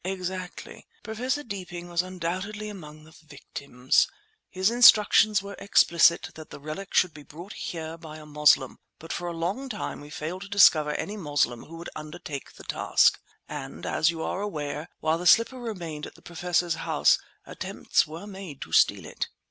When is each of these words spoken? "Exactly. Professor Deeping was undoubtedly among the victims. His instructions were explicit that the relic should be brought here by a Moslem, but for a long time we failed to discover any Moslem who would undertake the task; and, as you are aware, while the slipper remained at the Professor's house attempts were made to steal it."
"Exactly. 0.03 0.87
Professor 1.03 1.43
Deeping 1.43 1.87
was 1.87 2.01
undoubtedly 2.01 2.69
among 2.69 3.03
the 3.03 3.11
victims. 3.23 4.07
His 4.49 4.71
instructions 4.71 5.43
were 5.43 5.53
explicit 5.59 6.31
that 6.33 6.49
the 6.49 6.59
relic 6.59 6.95
should 6.95 7.13
be 7.13 7.21
brought 7.21 7.53
here 7.53 7.99
by 7.99 8.17
a 8.17 8.25
Moslem, 8.25 8.79
but 8.97 9.13
for 9.13 9.27
a 9.27 9.31
long 9.37 9.69
time 9.69 10.01
we 10.01 10.09
failed 10.09 10.41
to 10.41 10.47
discover 10.47 10.93
any 10.95 11.17
Moslem 11.17 11.65
who 11.65 11.75
would 11.77 11.91
undertake 11.95 12.53
the 12.55 12.63
task; 12.63 13.19
and, 13.47 13.85
as 13.85 14.09
you 14.09 14.23
are 14.23 14.41
aware, 14.41 14.89
while 15.01 15.19
the 15.19 15.27
slipper 15.27 15.59
remained 15.59 16.07
at 16.07 16.15
the 16.15 16.21
Professor's 16.23 16.73
house 16.81 17.19
attempts 17.45 18.07
were 18.07 18.25
made 18.25 18.59
to 18.63 18.71
steal 18.71 19.05
it." 19.05 19.27